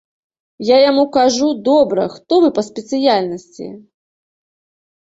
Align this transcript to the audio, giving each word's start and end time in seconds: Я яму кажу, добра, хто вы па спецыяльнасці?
Я 0.69 0.77
яму 0.89 1.03
кажу, 1.17 1.51
добра, 1.69 2.09
хто 2.15 2.33
вы 2.45 2.49
па 2.59 2.65
спецыяльнасці? 2.71 3.73